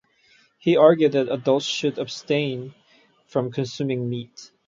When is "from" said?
3.27-3.51